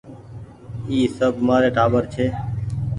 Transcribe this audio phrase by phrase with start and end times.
[0.89, 2.25] اي سب مآري ٽآٻر ڇي۔